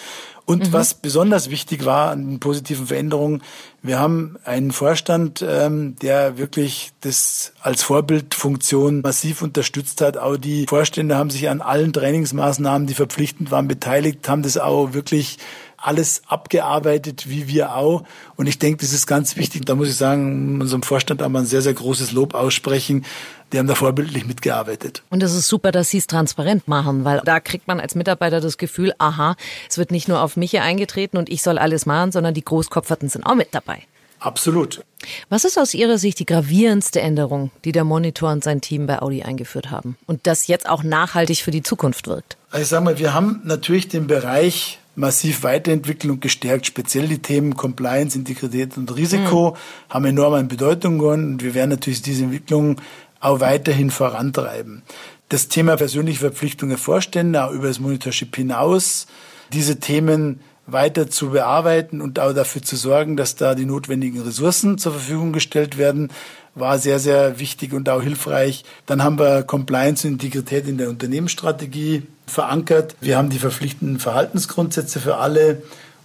Und 0.45 0.69
mhm. 0.69 0.73
was 0.73 0.95
besonders 0.95 1.51
wichtig 1.51 1.85
war 1.85 2.11
an 2.11 2.29
den 2.29 2.41
positiven 2.41 2.87
Veränderungen, 2.87 3.43
wir 3.81 3.99
haben 3.99 4.37
einen 4.45 4.71
Vorstand, 4.71 5.45
ähm, 5.49 5.97
der 6.03 6.37
wirklich 6.37 6.93
das 7.01 7.53
als 7.61 7.83
Vorbildfunktion 7.83 9.01
massiv 9.01 9.43
unterstützt 9.43 10.01
hat. 10.01 10.19
Auch 10.19 10.37
die 10.37 10.67
Vorstände 10.69 11.17
haben 11.17 11.31
sich 11.31 11.49
an 11.49 11.61
allen 11.61 11.93
Trainingsmaßnahmen, 11.93 12.87
die 12.87 12.95
verpflichtend 12.95 13.51
waren, 13.51 13.67
beteiligt, 13.67 14.29
haben 14.29 14.43
das 14.43 14.59
auch 14.59 14.93
wirklich 14.93 15.39
alles 15.83 16.23
abgearbeitet, 16.29 17.29
wie 17.29 17.49
wir 17.49 17.75
auch. 17.75 18.05
Und 18.37 18.47
ich 18.47 18.59
denke, 18.59 18.83
das 18.83 18.93
ist 18.93 19.07
ganz 19.07 19.37
wichtig. 19.37 19.65
Da 19.65 19.75
muss 19.75 19.89
ich 19.89 19.97
sagen, 19.97 20.61
unserem 20.61 20.83
Vorstand 20.83 21.21
wir 21.21 21.41
ein 21.41 21.47
sehr, 21.47 21.63
sehr 21.63 21.75
großes 21.75 22.13
Lob 22.13 22.35
aussprechen. 22.35 23.05
Die 23.53 23.59
haben 23.59 23.67
da 23.67 23.75
vorbildlich 23.75 24.27
mitgearbeitet. 24.27 25.03
Und 25.11 25.23
es 25.23 25.35
ist 25.35 25.49
super, 25.49 25.73
dass 25.73 25.91
Sie 25.91 25.99
es 25.99 26.07
transparent 26.07 26.69
machen, 26.69 27.05
weil 27.05 27.21
da 27.25 27.39
kriegt 27.41 27.69
man 27.69 27.81
als 27.81 27.95
Mitarbeiter 27.95 28.41
das 28.41 28.57
Gefühl, 28.59 28.95
aha, 28.99 29.37
es 29.69 29.79
wird 29.79 29.91
nicht 29.91 30.09
nur 30.09 30.23
auf 30.23 30.37
mich 30.37 30.53
hier 30.53 30.63
eingetreten 30.63 31.19
und 31.19 31.29
ich 31.29 31.43
soll 31.43 31.59
alles 31.59 31.87
machen, 31.87 32.13
sondern 32.13 32.35
die 32.35 32.45
Großkopferten 32.45 33.09
sind 33.09 33.25
auch 33.25 33.35
mit 33.35 33.49
dabei. 33.53 33.83
Absolut. 34.23 34.85
Was 35.29 35.45
ist 35.45 35.59
aus 35.59 35.75
Ihrer 35.75 35.99
Sicht 35.99 36.21
die 36.21 36.27
gravierendste 36.27 37.01
Änderung, 37.01 37.51
die 37.65 37.73
der 37.73 37.83
Monitor 37.85 38.31
und 38.31 38.45
sein 38.45 38.61
Team 38.61 38.87
bei 38.87 39.03
Audi 39.03 39.23
eingeführt 39.23 39.71
haben 39.71 39.97
und 40.07 40.27
das 40.27 40.47
jetzt 40.47 40.69
auch 40.69 40.85
nachhaltig 40.85 41.43
für 41.43 41.51
die 41.51 41.63
Zukunft 41.63 42.07
wirkt? 42.07 42.37
Also 42.51 42.63
ich 42.63 42.69
sage 42.69 42.85
mal, 42.85 42.99
wir 42.99 43.15
haben 43.15 43.41
natürlich 43.45 43.89
den 43.89 44.07
Bereich 44.07 44.79
massiv 44.95 45.43
weiterentwickelt 45.43 46.13
und 46.13 46.21
gestärkt. 46.21 46.67
Speziell 46.67 47.09
die 47.09 47.19
Themen 47.19 47.57
Compliance, 47.57 48.17
Integrität 48.17 48.77
und 48.77 48.95
Risiko 48.95 49.51
mhm. 49.51 49.93
haben 49.93 50.05
enorm 50.05 50.35
an 50.35 50.49
Bedeutung 50.49 50.99
gewonnen 50.99 51.33
und 51.33 51.43
wir 51.43 51.55
werden 51.55 51.71
natürlich 51.71 52.03
diese 52.03 52.25
Entwicklung 52.25 52.77
auch 53.23 53.41
weiterhin 53.41 53.91
vorantreiben. 53.91 54.83
Das 55.31 55.49
Thema 55.49 55.77
persönliche 55.77 56.19
Verpflichtungen 56.19 56.77
Vorstände, 56.77 57.43
auch 57.45 57.53
über 57.53 57.69
das 57.69 57.81
Monitorship 57.81 58.37
hinaus, 58.37 59.07
diese 59.53 59.81
Themen 59.81 60.41
weiter 60.67 61.09
zu 61.09 61.31
bearbeiten 61.31 62.01
und 62.01 62.19
auch 62.19 62.33
dafür 62.35 62.63
zu 62.63 62.77
sorgen, 62.77 63.17
dass 63.17 63.35
da 63.37 63.55
die 63.55 63.65
notwendigen 63.65 64.21
Ressourcen 64.21 64.79
zur 64.79 64.93
Verfügung 64.93 65.33
gestellt 65.33 65.79
werden, 65.79 66.11
war 66.55 66.79
sehr, 66.79 66.99
sehr 66.99 67.39
wichtig 67.39 67.73
und 67.73 67.89
auch 67.89 68.03
hilfreich. 68.03 68.65
Dann 68.87 69.03
haben 69.03 69.19
wir 69.19 69.43
Compliance 69.43 70.07
und 70.07 70.15
Integrität 70.15 70.69
in 70.69 70.79
der 70.79 70.91
Unternehmensstrategie 70.91 72.03
verankert. 72.27 72.95
Wir 73.01 73.17
haben 73.17 73.31
die 73.31 73.39
verpflichtenden 73.39 73.99
Verhaltensgrundsätze 73.99 75.01
für 75.01 75.17
alle. 75.17 75.63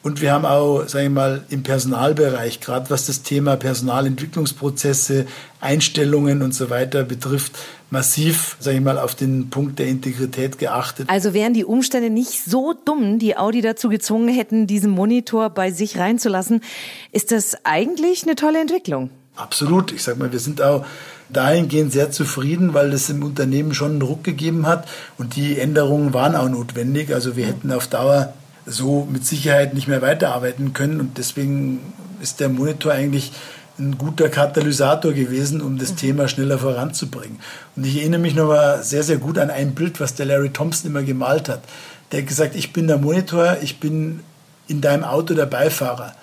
Und 0.08 0.22
wir 0.22 0.32
haben 0.32 0.46
auch, 0.46 0.88
sage 0.88 1.08
ich 1.08 1.12
mal, 1.12 1.44
im 1.50 1.64
Personalbereich, 1.64 2.62
gerade 2.62 2.90
was 2.90 3.08
das 3.08 3.24
Thema 3.24 3.58
Personalentwicklungsprozesse, 3.58 5.26
Einstellungen 5.60 6.44
und 6.44 6.54
so 6.54 6.70
weiter 6.70 7.04
betrifft, 7.04 7.58
massiv, 7.90 8.56
sage 8.62 8.78
ich 8.78 8.84
mal, 8.84 9.00
auf 9.00 9.16
den 9.16 9.50
Punkt 9.50 9.80
der 9.80 9.88
Integrität 9.88 10.60
geachtet. 10.60 11.10
Also 11.10 11.34
wären 11.34 11.54
die 11.54 11.66
Umstände 11.66 12.10
nicht 12.10 12.46
so 12.46 12.74
dumm, 12.86 13.20
die 13.20 13.36
Audi 13.36 13.60
dazu 13.60 13.90
gezwungen 13.90 14.30
hätten, 14.34 14.66
diesen 14.66 14.92
Monitor 14.92 15.50
bei 15.50 15.72
sich 15.72 15.98
reinzulassen, 15.98 16.62
ist 17.12 17.34
das 17.34 17.66
eigentlich 17.66 18.24
eine 18.24 18.36
tolle 18.36 18.62
Entwicklung. 18.62 19.10
Absolut. 19.36 19.92
Ich 19.92 20.04
sag 20.04 20.18
mal, 20.18 20.32
wir 20.32 20.40
sind 20.40 20.62
auch 20.62 20.86
dahingehend 21.28 21.92
sehr 21.92 22.12
zufrieden, 22.12 22.74
weil 22.74 22.94
es 22.94 23.10
im 23.10 23.24
Unternehmen 23.24 23.74
schon 23.74 23.92
einen 23.92 24.02
Ruck 24.04 24.24
gegeben 24.24 24.68
hat 24.68 24.88
und 25.18 25.36
die 25.36 25.60
Änderungen 25.60 26.14
waren 26.14 26.34
auch 26.34 26.48
notwendig. 26.48 27.14
Also 27.14 27.36
wir 27.36 27.46
hätten 27.46 27.74
auf 27.74 27.88
Dauer 27.88 28.34
so 28.68 29.08
mit 29.10 29.26
Sicherheit 29.26 29.74
nicht 29.74 29.88
mehr 29.88 30.02
weiterarbeiten 30.02 30.74
können. 30.74 31.00
Und 31.00 31.18
deswegen 31.18 31.80
ist 32.22 32.40
der 32.40 32.50
Monitor 32.50 32.92
eigentlich 32.92 33.32
ein 33.80 33.98
guter 33.98 34.30
Katalysator 34.30 35.14
gewesen, 35.14 35.62
um 35.62 35.78
das 35.78 35.92
mhm. 35.92 35.98
Thema 35.98 36.28
schneller 36.28 36.60
voranzubringen. 36.60 37.40
Und 37.76 37.86
ich 37.86 37.98
erinnere 37.98 38.20
mich 38.20 38.36
noch 38.36 38.48
mal 38.48 38.84
sehr, 38.84 39.04
sehr 39.04 39.18
gut 39.18 39.38
an 39.38 39.50
ein 39.50 39.74
Bild, 39.74 40.00
was 40.00 40.16
der 40.16 40.26
Larry 40.26 40.50
Thompson 40.50 40.92
immer 40.92 41.04
gemalt 41.04 41.48
hat. 41.48 41.62
Der 42.12 42.22
hat 42.22 42.28
gesagt, 42.28 42.56
ich 42.56 42.74
bin 42.74 42.88
der 42.88 42.98
Monitor, 42.98 43.58
ich 43.62 43.80
bin 43.80 44.22
in 44.68 44.82
deinem 44.82 45.04
Auto 45.04 45.34
der 45.34 45.46
Beifahrer. 45.46 46.14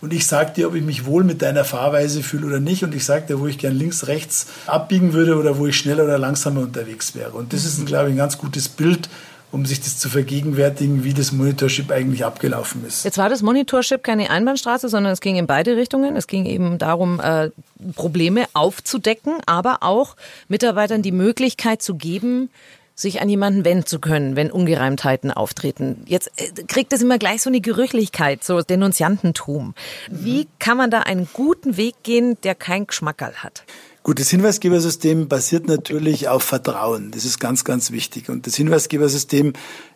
Und 0.00 0.12
ich 0.12 0.26
sage 0.26 0.52
dir, 0.52 0.68
ob 0.68 0.74
ich 0.74 0.82
mich 0.82 1.06
wohl 1.06 1.24
mit 1.24 1.40
deiner 1.40 1.64
Fahrweise 1.64 2.22
fühle 2.22 2.46
oder 2.46 2.60
nicht. 2.60 2.82
Und 2.82 2.94
ich 2.94 3.06
sage 3.06 3.26
dir, 3.26 3.40
wo 3.40 3.46
ich 3.46 3.56
gern 3.56 3.74
links, 3.74 4.06
rechts 4.06 4.48
abbiegen 4.66 5.14
würde 5.14 5.36
oder 5.36 5.56
wo 5.56 5.66
ich 5.66 5.78
schneller 5.78 6.04
oder 6.04 6.18
langsamer 6.18 6.60
unterwegs 6.60 7.14
wäre. 7.14 7.30
Und 7.30 7.54
das 7.54 7.64
ist, 7.64 7.86
glaube 7.86 8.08
ich, 8.08 8.14
ein 8.14 8.18
ganz 8.18 8.36
gutes 8.36 8.68
Bild, 8.68 9.08
um 9.52 9.66
sich 9.66 9.80
das 9.80 9.98
zu 9.98 10.08
vergegenwärtigen, 10.08 11.04
wie 11.04 11.14
das 11.14 11.32
Monitorship 11.32 11.90
eigentlich 11.90 12.24
abgelaufen 12.24 12.84
ist. 12.86 13.04
Jetzt 13.04 13.18
war 13.18 13.28
das 13.28 13.42
Monitorship 13.42 14.02
keine 14.02 14.30
Einbahnstraße, 14.30 14.88
sondern 14.88 15.12
es 15.12 15.20
ging 15.20 15.36
in 15.36 15.46
beide 15.46 15.76
Richtungen. 15.76 16.16
Es 16.16 16.26
ging 16.26 16.44
eben 16.46 16.78
darum, 16.78 17.20
äh, 17.20 17.50
Probleme 17.94 18.46
aufzudecken, 18.52 19.34
aber 19.46 19.78
auch 19.82 20.16
Mitarbeitern 20.48 21.02
die 21.02 21.12
Möglichkeit 21.12 21.82
zu 21.82 21.94
geben, 21.94 22.50
sich 22.94 23.20
an 23.20 23.28
jemanden 23.28 23.64
wenden 23.64 23.86
zu 23.86 23.98
können, 23.98 24.36
wenn 24.36 24.50
Ungereimtheiten 24.50 25.30
auftreten. 25.30 26.04
Jetzt 26.06 26.30
äh, 26.36 26.62
kriegt 26.64 26.92
es 26.92 27.02
immer 27.02 27.18
gleich 27.18 27.42
so 27.42 27.50
eine 27.50 27.60
Gerüchlichkeit, 27.60 28.44
so 28.44 28.60
Denunziantentum. 28.60 29.74
Wie 30.10 30.46
kann 30.58 30.76
man 30.76 30.90
da 30.90 31.00
einen 31.00 31.28
guten 31.32 31.76
Weg 31.76 31.96
gehen, 32.02 32.36
der 32.42 32.54
kein 32.54 32.86
Geschmackerl 32.86 33.34
hat? 33.36 33.64
Gut, 34.04 34.20
das 34.20 34.28
Hinweisgebersystem 34.28 35.28
basiert 35.28 35.66
natürlich 35.66 36.28
auf 36.28 36.42
Vertrauen. 36.42 37.10
Das 37.10 37.24
ist 37.24 37.38
ganz, 37.38 37.64
ganz 37.64 37.90
wichtig. 37.90 38.28
Und 38.28 38.46
das 38.46 38.54
Hinweisgebersystem 38.54 39.54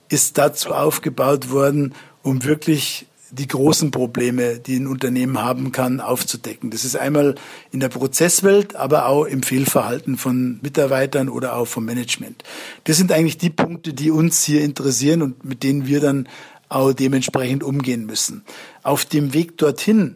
ist 0.09 0.39
dazu 0.39 0.71
aufgebaut 0.71 1.51
worden, 1.51 1.93
um 2.23 2.43
wirklich 2.43 3.07
die 3.31 3.47
großen 3.47 3.91
Probleme, 3.91 4.61
die 4.61 4.77
ein 4.77 4.87
Unternehmen 4.87 5.43
haben 5.43 5.73
kann, 5.73 6.01
aufzudecken. 6.01 6.71
Das 6.71 6.87
ist 6.87 6.97
einmal 6.97 7.35
in 7.71 7.81
der 7.81 7.91
Prozesswelt, 7.91 8.77
aber 8.77 9.09
auch 9.09 9.27
im 9.27 9.43
Fehlverhalten 9.43 10.17
von 10.17 10.59
Mitarbeitern 10.63 11.29
oder 11.29 11.55
auch 11.55 11.67
vom 11.67 11.85
Management. 11.85 12.45
Das 12.85 12.97
sind 12.97 13.13
eigentlich 13.13 13.37
die 13.37 13.51
Punkte, 13.51 13.93
die 13.93 14.11
uns 14.11 14.43
hier 14.43 14.63
interessieren 14.63 15.21
und 15.21 15.45
mit 15.45 15.63
denen 15.63 15.87
wir 15.87 16.01
dann 16.01 16.31
auch 16.71 16.95
dementsprechend 16.95 17.63
umgehen 17.63 18.07
müssen. 18.07 18.43
Auf 18.83 19.05
dem 19.05 19.35
Weg 19.35 19.59
dorthin 19.59 20.15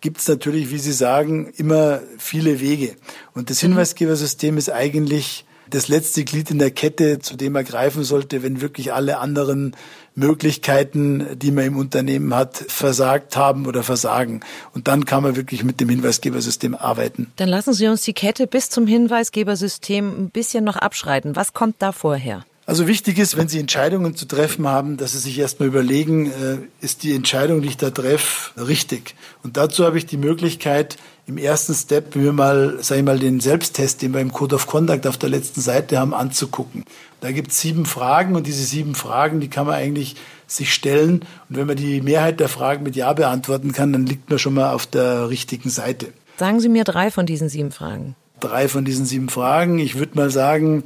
gibt 0.00 0.18
es 0.18 0.28
natürlich, 0.28 0.70
wie 0.70 0.78
Sie 0.78 0.92
sagen, 0.92 1.52
immer 1.56 2.00
viele 2.18 2.60
Wege. 2.60 2.96
Und 3.34 3.50
das 3.50 3.60
Hinweisgebersystem 3.60 4.56
ist 4.56 4.70
eigentlich 4.70 5.44
das 5.70 5.88
letzte 5.88 6.24
Glied 6.24 6.50
in 6.50 6.58
der 6.58 6.70
Kette, 6.70 7.18
zu 7.18 7.36
dem 7.36 7.54
er 7.54 7.64
greifen 7.64 8.04
sollte, 8.04 8.42
wenn 8.42 8.60
wirklich 8.60 8.92
alle 8.92 9.18
anderen 9.18 9.76
Möglichkeiten, 10.14 11.38
die 11.38 11.50
man 11.50 11.64
im 11.64 11.76
Unternehmen 11.76 12.34
hat, 12.34 12.56
versagt 12.56 13.36
haben 13.36 13.66
oder 13.66 13.82
versagen. 13.82 14.40
Und 14.72 14.88
dann 14.88 15.04
kann 15.04 15.22
man 15.22 15.36
wirklich 15.36 15.64
mit 15.64 15.80
dem 15.80 15.88
Hinweisgebersystem 15.88 16.74
arbeiten. 16.74 17.30
Dann 17.36 17.48
lassen 17.48 17.72
Sie 17.72 17.86
uns 17.86 18.02
die 18.02 18.14
Kette 18.14 18.46
bis 18.46 18.70
zum 18.70 18.86
Hinweisgebersystem 18.86 20.24
ein 20.24 20.30
bisschen 20.30 20.64
noch 20.64 20.76
abschreiten. 20.76 21.36
Was 21.36 21.52
kommt 21.52 21.76
da 21.78 21.92
vorher? 21.92 22.44
Also 22.68 22.86
wichtig 22.86 23.18
ist, 23.18 23.38
wenn 23.38 23.48
Sie 23.48 23.60
Entscheidungen 23.60 24.14
zu 24.14 24.26
treffen 24.26 24.68
haben, 24.68 24.98
dass 24.98 25.12
Sie 25.12 25.18
sich 25.20 25.38
erstmal 25.38 25.68
überlegen, 25.68 26.26
äh, 26.26 26.58
ist 26.82 27.02
die 27.02 27.14
Entscheidung, 27.14 27.62
die 27.62 27.68
ich 27.68 27.78
da 27.78 27.88
treffe, 27.88 28.50
richtig? 28.60 29.14
Und 29.42 29.56
dazu 29.56 29.86
habe 29.86 29.96
ich 29.96 30.04
die 30.04 30.18
Möglichkeit, 30.18 30.98
im 31.26 31.38
ersten 31.38 31.72
Step 31.72 32.14
mir 32.14 32.34
mal, 32.34 32.76
sag 32.82 32.98
ich 32.98 33.04
mal, 33.04 33.18
den 33.18 33.40
Selbsttest, 33.40 34.02
den 34.02 34.12
wir 34.12 34.20
im 34.20 34.34
Code 34.34 34.54
of 34.54 34.66
Conduct 34.66 35.06
auf 35.06 35.16
der 35.16 35.30
letzten 35.30 35.62
Seite 35.62 35.98
haben, 35.98 36.12
anzugucken. 36.12 36.84
Da 37.22 37.32
gibt 37.32 37.52
es 37.52 37.60
sieben 37.62 37.86
Fragen 37.86 38.36
und 38.36 38.46
diese 38.46 38.64
sieben 38.64 38.94
Fragen, 38.94 39.40
die 39.40 39.48
kann 39.48 39.64
man 39.64 39.76
eigentlich 39.76 40.16
sich 40.46 40.74
stellen. 40.74 41.24
Und 41.48 41.56
wenn 41.56 41.66
man 41.66 41.76
die 41.76 42.02
Mehrheit 42.02 42.38
der 42.38 42.50
Fragen 42.50 42.82
mit 42.82 42.96
Ja 42.96 43.14
beantworten 43.14 43.72
kann, 43.72 43.94
dann 43.94 44.04
liegt 44.04 44.28
man 44.28 44.38
schon 44.38 44.52
mal 44.52 44.74
auf 44.74 44.84
der 44.84 45.30
richtigen 45.30 45.70
Seite. 45.70 46.08
Sagen 46.36 46.60
Sie 46.60 46.68
mir 46.68 46.84
drei 46.84 47.10
von 47.10 47.24
diesen 47.24 47.48
sieben 47.48 47.70
Fragen. 47.70 48.14
Drei 48.40 48.68
von 48.68 48.84
diesen 48.84 49.06
sieben 49.06 49.30
Fragen. 49.30 49.78
Ich 49.78 49.98
würde 49.98 50.16
mal 50.16 50.28
sagen, 50.28 50.84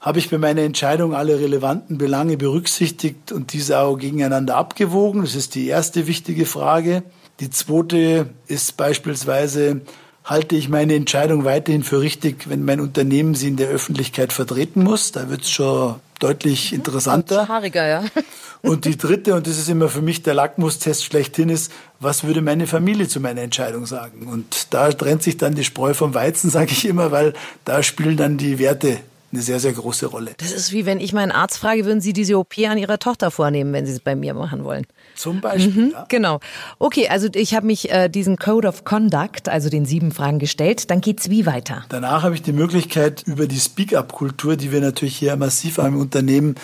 habe 0.00 0.18
ich 0.18 0.30
bei 0.30 0.38
meiner 0.38 0.62
Entscheidung 0.62 1.14
alle 1.14 1.40
relevanten 1.40 1.98
Belange 1.98 2.36
berücksichtigt 2.36 3.32
und 3.32 3.52
diese 3.52 3.78
auch 3.80 3.96
gegeneinander 3.96 4.56
abgewogen? 4.56 5.22
Das 5.22 5.34
ist 5.34 5.54
die 5.54 5.66
erste 5.66 6.06
wichtige 6.06 6.46
Frage. 6.46 7.02
Die 7.40 7.50
zweite 7.50 8.30
ist 8.46 8.76
beispielsweise, 8.76 9.80
halte 10.24 10.56
ich 10.56 10.68
meine 10.68 10.94
Entscheidung 10.94 11.44
weiterhin 11.44 11.82
für 11.82 12.00
richtig, 12.00 12.48
wenn 12.48 12.64
mein 12.64 12.80
Unternehmen 12.80 13.34
sie 13.34 13.48
in 13.48 13.56
der 13.56 13.68
Öffentlichkeit 13.68 14.32
vertreten 14.32 14.82
muss? 14.82 15.12
Da 15.12 15.28
wird 15.28 15.42
es 15.42 15.50
schon 15.50 15.96
deutlich 16.18 16.72
mhm. 16.72 16.78
interessanter. 16.78 17.48
Haariger, 17.48 17.86
ja. 17.86 18.04
Und 18.62 18.84
die 18.84 18.96
dritte, 18.96 19.34
und 19.34 19.46
das 19.46 19.58
ist 19.58 19.68
immer 19.68 19.88
für 19.88 20.02
mich 20.02 20.24
der 20.24 20.34
Lackmustest 20.34 21.04
schlechthin, 21.04 21.50
ist, 21.50 21.70
was 22.00 22.24
würde 22.24 22.42
meine 22.42 22.66
Familie 22.66 23.06
zu 23.06 23.20
meiner 23.20 23.42
Entscheidung 23.42 23.86
sagen? 23.86 24.26
Und 24.26 24.74
da 24.74 24.90
trennt 24.90 25.22
sich 25.22 25.36
dann 25.36 25.54
die 25.54 25.62
Spreu 25.62 25.94
vom 25.94 26.14
Weizen, 26.14 26.50
sage 26.50 26.72
ich 26.72 26.84
immer, 26.84 27.12
weil 27.12 27.32
da 27.64 27.84
spielen 27.84 28.16
dann 28.16 28.38
die 28.38 28.58
Werte 28.58 28.98
eine 29.36 29.42
sehr, 29.42 29.60
sehr 29.60 29.72
große 29.72 30.06
Rolle. 30.06 30.32
Das 30.38 30.50
ist 30.50 30.72
wie 30.72 30.86
wenn 30.86 30.98
ich 30.98 31.12
meinen 31.12 31.30
Arzt 31.30 31.58
frage, 31.58 31.84
würden 31.84 32.00
Sie 32.00 32.12
diese 32.12 32.38
OP 32.38 32.54
an 32.66 32.78
Ihrer 32.78 32.98
Tochter 32.98 33.30
vornehmen, 33.30 33.72
wenn 33.72 33.84
Sie 33.84 33.92
es 33.92 34.00
bei 34.00 34.16
mir 34.16 34.32
machen 34.32 34.64
wollen? 34.64 34.86
Zum 35.14 35.40
Beispiel. 35.40 35.84
Mhm, 35.84 35.90
ja. 35.92 36.06
Genau. 36.08 36.40
Okay, 36.78 37.08
also 37.08 37.28
ich 37.34 37.54
habe 37.54 37.66
mich 37.66 37.90
äh, 37.90 38.08
diesen 38.08 38.38
Code 38.38 38.66
of 38.66 38.84
Conduct, 38.84 39.48
also 39.48 39.68
den 39.68 39.84
sieben 39.84 40.10
Fragen 40.10 40.38
gestellt. 40.38 40.90
Dann 40.90 41.00
geht's 41.00 41.28
wie 41.28 41.44
weiter? 41.44 41.84
Danach 41.90 42.22
habe 42.22 42.34
ich 42.34 42.42
die 42.42 42.52
Möglichkeit, 42.52 43.22
über 43.26 43.46
die 43.46 43.60
Speak-up-Kultur, 43.60 44.56
die 44.56 44.72
wir 44.72 44.80
natürlich 44.80 45.16
hier 45.16 45.36
massiv 45.36 45.78
am 45.78 45.98
Unternehmen 45.98 46.54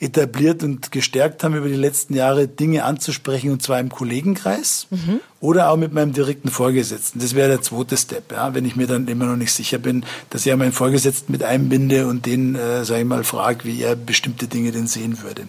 etabliert 0.00 0.62
und 0.62 0.90
gestärkt 0.90 1.44
haben 1.44 1.54
über 1.54 1.68
die 1.68 1.74
letzten 1.74 2.14
Jahre, 2.14 2.48
Dinge 2.48 2.84
anzusprechen 2.84 3.50
und 3.52 3.62
zwar 3.62 3.78
im 3.78 3.90
Kollegenkreis 3.90 4.86
mhm. 4.88 5.20
oder 5.40 5.68
auch 5.68 5.76
mit 5.76 5.92
meinem 5.92 6.14
direkten 6.14 6.48
Vorgesetzten. 6.48 7.20
Das 7.20 7.34
wäre 7.34 7.48
der 7.48 7.60
zweite 7.60 7.98
Step, 7.98 8.32
ja, 8.32 8.54
wenn 8.54 8.64
ich 8.64 8.76
mir 8.76 8.86
dann 8.86 9.06
immer 9.08 9.26
noch 9.26 9.36
nicht 9.36 9.52
sicher 9.52 9.76
bin, 9.76 10.04
dass 10.30 10.46
ich 10.46 10.52
auch 10.52 10.56
meinen 10.56 10.72
Vorgesetzten 10.72 11.30
mit 11.30 11.42
einbinde 11.42 12.06
und 12.06 12.24
den, 12.24 12.54
äh, 12.54 12.82
sage 12.86 13.02
ich 13.02 13.06
mal, 13.06 13.24
frage, 13.24 13.64
wie 13.64 13.82
er 13.82 13.94
bestimmte 13.94 14.48
Dinge 14.48 14.72
denn 14.72 14.86
sehen 14.86 15.22
würde. 15.22 15.42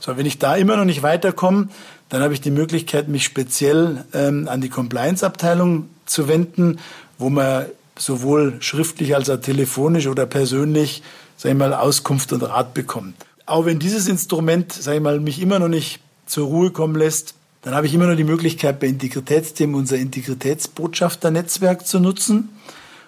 So, 0.00 0.16
wenn 0.16 0.24
ich 0.24 0.38
da 0.38 0.56
immer 0.56 0.76
noch 0.76 0.86
nicht 0.86 1.02
weiterkomme, 1.02 1.68
dann 2.08 2.22
habe 2.22 2.32
ich 2.32 2.40
die 2.40 2.50
Möglichkeit, 2.50 3.08
mich 3.08 3.24
speziell 3.24 4.04
ähm, 4.14 4.48
an 4.48 4.62
die 4.62 4.70
Compliance-Abteilung 4.70 5.90
zu 6.06 6.26
wenden, 6.26 6.78
wo 7.18 7.28
man 7.28 7.66
sowohl 7.98 8.56
schriftlich 8.60 9.14
als 9.14 9.28
auch 9.28 9.40
telefonisch 9.40 10.06
oder 10.06 10.24
persönlich, 10.24 11.02
sage 11.36 11.52
ich 11.52 11.58
mal, 11.58 11.74
Auskunft 11.74 12.32
und 12.32 12.42
Rat 12.42 12.72
bekommt. 12.72 13.14
Auch 13.50 13.66
wenn 13.66 13.80
dieses 13.80 14.06
Instrument, 14.06 14.72
sage 14.72 14.98
ich 14.98 15.02
mal, 15.02 15.18
mich 15.18 15.42
immer 15.42 15.58
noch 15.58 15.68
nicht 15.68 15.98
zur 16.24 16.46
Ruhe 16.46 16.70
kommen 16.70 16.94
lässt, 16.94 17.34
dann 17.62 17.74
habe 17.74 17.86
ich 17.86 17.92
immer 17.92 18.06
noch 18.06 18.16
die 18.16 18.24
Möglichkeit, 18.24 18.78
bei 18.78 18.86
Integritätsthemen 18.86 19.74
unser 19.74 19.96
Integritätsbotschafter-Netzwerk 19.96 21.84
zu 21.84 21.98
nutzen. 21.98 22.50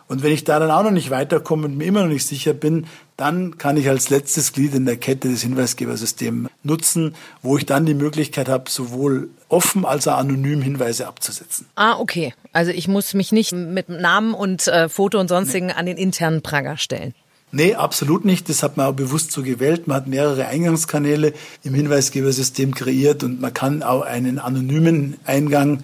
Und 0.09 0.23
wenn 0.25 0.33
ich 0.33 0.43
da 0.43 0.59
dann 0.59 0.73
auch 0.73 0.83
noch 0.83 0.91
nicht 0.91 1.11
weiterkomme 1.11 1.67
und 1.67 1.79
mir 1.79 1.87
immer 1.87 2.03
noch 2.03 2.09
nicht 2.09 2.27
sicher 2.27 2.53
bin, 2.55 2.87
dann 3.17 3.57
kann 3.57 3.77
ich 3.77 3.89
als 3.89 4.11
letztes 4.11 4.53
Glied 4.53 4.75
in 4.75 4.85
der 4.85 4.97
Kette 4.97 5.29
des 5.29 5.43
Hinweisgebersystems 5.43 6.51
nutzen, 6.65 7.15
wo 7.41 7.57
ich 7.57 7.65
dann 7.65 7.87
die 7.87 7.95
Möglichkeit 7.95 8.49
habe, 8.49 8.69
sowohl 8.69 9.31
offen 9.49 9.85
als 9.85 10.09
auch 10.09 10.19
anonym 10.19 10.61
Hinweise 10.61 11.07
abzusetzen. 11.07 11.67
Ah, 11.77 11.99
okay. 11.99 12.35
Also 12.53 12.73
ich 12.73 12.89
muss 12.89 13.15
mich 13.15 13.31
nicht 13.31 13.53
mit 13.53 13.89
Namen 13.89 14.35
und 14.35 14.67
äh, 14.67 14.89
Foto 14.89 15.21
und 15.21 15.29
sonstigen 15.29 15.67
nee. 15.67 15.73
an 15.75 15.87
den 15.87 15.97
internen 15.97 16.43
Pranger 16.43 16.77
stellen. 16.77 17.15
Nee, 17.53 17.75
absolut 17.75 18.25
nicht. 18.25 18.49
Das 18.49 18.63
hat 18.63 18.79
man 18.79 18.87
auch 18.87 18.95
bewusst 18.95 19.31
so 19.31 19.43
gewählt. 19.43 19.87
Man 19.87 19.97
hat 19.99 20.07
mehrere 20.07 20.47
Eingangskanäle 20.47 21.35
im 21.63 21.75
Hinweisgebersystem 21.75 22.75
kreiert 22.75 23.23
und 23.23 23.41
man 23.43 23.53
kann 23.53 23.83
auch 23.83 24.01
einen 24.01 24.39
anonymen 24.39 25.19
Eingang 25.25 25.83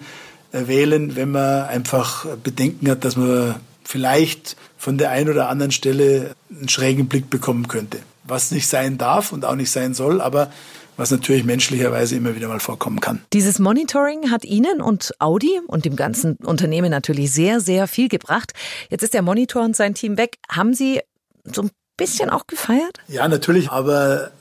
äh, 0.51 0.67
wählen, 0.67 1.15
wenn 1.15 1.31
man 1.31 1.67
einfach 1.67 2.25
Bedenken 2.43 2.89
hat, 2.89 3.05
dass 3.05 3.15
man 3.15 3.55
vielleicht 3.83 4.55
von 4.77 4.97
der 4.97 5.11
einen 5.11 5.29
oder 5.29 5.47
anderen 5.47 5.71
Stelle 5.71 6.35
einen 6.49 6.69
schrägen 6.69 7.07
Blick 7.07 7.29
bekommen 7.29 7.67
könnte. 7.67 7.99
Was 8.23 8.49
nicht 8.51 8.67
sein 8.67 8.97
darf 8.97 9.31
und 9.31 9.45
auch 9.45 9.55
nicht 9.55 9.71
sein 9.71 9.93
soll, 9.93 10.21
aber 10.21 10.51
was 10.97 11.11
natürlich 11.11 11.45
menschlicherweise 11.45 12.15
immer 12.15 12.35
wieder 12.35 12.47
mal 12.47 12.59
vorkommen 12.59 12.99
kann. 12.99 13.21
Dieses 13.31 13.57
Monitoring 13.57 14.31
hat 14.31 14.43
Ihnen 14.43 14.81
und 14.81 15.13
Audi 15.19 15.61
und 15.67 15.85
dem 15.85 15.95
ganzen 15.95 16.35
Unternehmen 16.43 16.91
natürlich 16.91 17.31
sehr, 17.31 17.61
sehr 17.61 17.87
viel 17.87 18.09
gebracht. 18.09 18.53
Jetzt 18.89 19.03
ist 19.03 19.13
der 19.13 19.21
Monitor 19.21 19.63
und 19.63 19.75
sein 19.75 19.93
Team 19.93 20.17
weg. 20.17 20.37
Haben 20.49 20.73
Sie 20.73 20.99
so 21.43 21.63
ein 21.63 21.71
bisschen 21.97 22.29
auch 22.29 22.47
gefeiert? 22.47 22.99
Ja, 23.07 23.27
natürlich, 23.27 23.69
aber 23.69 24.31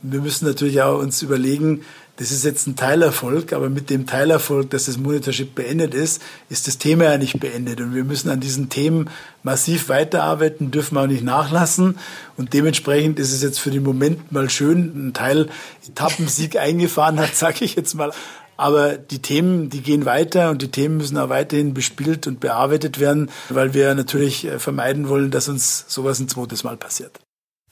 wir 0.00 0.20
müssen 0.20 0.46
natürlich 0.46 0.80
auch 0.82 0.98
uns 0.98 1.22
überlegen, 1.22 1.84
das 2.18 2.32
ist 2.32 2.44
jetzt 2.44 2.66
ein 2.66 2.74
Teilerfolg, 2.74 3.52
aber 3.52 3.70
mit 3.70 3.90
dem 3.90 4.04
Teilerfolg, 4.04 4.70
dass 4.70 4.86
das 4.86 4.98
Monitorship 4.98 5.54
beendet 5.54 5.94
ist, 5.94 6.20
ist 6.48 6.66
das 6.66 6.76
Thema 6.76 7.04
ja 7.04 7.16
nicht 7.16 7.38
beendet. 7.38 7.80
Und 7.80 7.94
wir 7.94 8.02
müssen 8.02 8.28
an 8.28 8.40
diesen 8.40 8.68
Themen 8.68 9.08
massiv 9.44 9.88
weiterarbeiten, 9.88 10.72
dürfen 10.72 10.98
auch 10.98 11.06
nicht 11.06 11.22
nachlassen. 11.22 11.96
Und 12.36 12.54
dementsprechend 12.54 13.20
ist 13.20 13.32
es 13.32 13.42
jetzt 13.42 13.60
für 13.60 13.70
den 13.70 13.84
Moment 13.84 14.32
mal 14.32 14.50
schön, 14.50 15.08
ein 15.08 15.14
Teil 15.14 15.48
Etappensieg 15.86 16.56
eingefahren 16.60 17.20
hat, 17.20 17.36
sage 17.36 17.64
ich 17.64 17.76
jetzt 17.76 17.94
mal. 17.94 18.10
Aber 18.58 18.98
die 18.98 19.20
Themen, 19.20 19.70
die 19.70 19.80
gehen 19.80 20.04
weiter 20.04 20.50
und 20.50 20.60
die 20.60 20.70
Themen 20.70 20.98
müssen 20.98 21.16
auch 21.16 21.30
weiterhin 21.30 21.72
bespielt 21.72 22.26
und 22.26 22.40
bearbeitet 22.40 22.98
werden, 22.98 23.30
weil 23.48 23.72
wir 23.72 23.94
natürlich 23.94 24.44
äh, 24.44 24.58
vermeiden 24.58 25.08
wollen, 25.08 25.30
dass 25.30 25.48
uns 25.48 25.86
sowas 25.88 26.18
ein 26.18 26.28
zweites 26.28 26.64
Mal 26.64 26.76
passiert. 26.76 27.18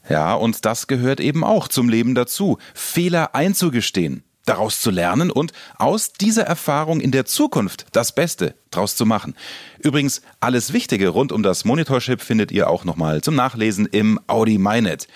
Ja, 0.09 0.35
und 0.35 0.65
das 0.65 0.87
gehört 0.87 1.19
eben 1.19 1.43
auch 1.43 1.67
zum 1.67 1.89
Leben 1.89 2.15
dazu, 2.15 2.59
Fehler 2.73 3.35
einzugestehen. 3.35 4.23
daraus 4.47 4.81
zu 4.81 4.91
lernen 4.91 5.31
und 5.33 5.53
aus 5.77 6.13
dieser 6.13 6.45
Erfahrung 6.45 7.01
in 7.01 7.11
der 7.11 7.25
Zukunft 7.27 7.87
das 7.93 8.15
Beste 8.15 8.55
draus 8.71 8.95
zu 8.95 9.05
machen. 9.05 9.35
Übrigens, 9.81 10.23
alles 10.39 10.73
Wichtige 10.73 11.09
rund 11.09 11.33
um 11.33 11.43
das 11.43 11.65
Monitorship 11.65 12.23
findet 12.23 12.53
ihr 12.53 12.71
auch 12.71 12.85
nochmal 12.85 13.23
zum 13.23 13.35
Nachlesen 13.35 13.87
im 13.87 14.21
Audi 14.29 14.59
MyNet. 14.59 15.09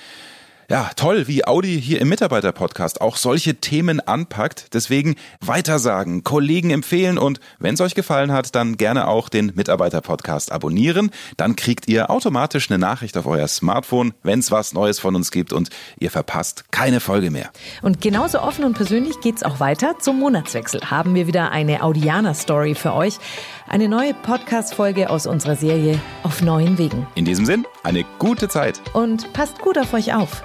Ja, 0.71 0.89
toll, 0.95 1.27
wie 1.27 1.45
Audi 1.45 1.83
hier 1.83 2.01
im 2.01 2.09
Mitarbeiter-Podcast 2.11 3.01
auch 3.01 3.17
solche 3.17 3.57
Themen 3.57 3.99
anpackt. 3.99 4.73
Deswegen 4.73 5.17
weitersagen, 5.41 6.23
Kollegen 6.23 6.71
empfehlen 6.71 7.19
und 7.19 7.41
wenn 7.59 7.75
es 7.75 7.81
euch 7.81 7.97
gefallen 7.97 8.31
hat, 8.31 8.55
dann 8.55 8.77
gerne 8.77 9.09
auch 9.09 9.29
den 9.29 9.51
Mitarbeiter-Podcast 9.57 10.53
abonnieren. 10.53 11.11
Dann 11.37 11.57
kriegt 11.57 11.89
ihr 11.89 12.09
automatisch 12.09 12.71
eine 12.71 12.79
Nachricht 12.79 13.17
auf 13.17 13.27
euer 13.27 13.49
Smartphone, 13.49 14.15
wenn 14.23 14.39
es 14.39 14.53
was 14.53 14.73
Neues 14.73 15.01
von 15.01 15.17
uns 15.17 15.33
gibt 15.33 15.53
und 15.53 15.71
ihr 15.99 16.13
verpasst 16.13 16.71
keine 16.71 17.01
Folge 17.01 17.33
mehr. 17.33 17.51
Und 17.83 18.01
genauso 18.01 18.41
offen 18.41 18.65
und 18.65 18.75
persönlich 18.75 19.21
geht's 19.21 19.43
auch 19.43 19.59
weiter. 19.59 19.99
Zum 19.99 20.21
Monatswechsel 20.21 20.83
haben 20.89 21.17
wir 21.17 21.27
wieder 21.27 21.51
eine 21.51 21.83
Audianer-Story 21.83 22.77
für 22.77 22.95
euch. 22.95 23.19
Eine 23.67 23.89
neue 23.89 24.15
Podcast-Folge 24.15 25.11
aus 25.11 25.27
unserer 25.27 25.57
Serie 25.57 26.01
Auf 26.23 26.43
neuen 26.43 26.79
Wegen. 26.79 27.09
In 27.17 27.25
diesem 27.25 27.45
Sinn, 27.45 27.67
eine 27.83 28.05
gute 28.21 28.49
Zeit. 28.49 28.81
Und 28.93 29.33
passt 29.33 29.59
gut 29.59 29.77
auf 29.77 29.93
euch 29.95 30.15
auf. 30.15 30.45